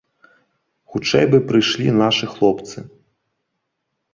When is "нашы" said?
2.01-2.25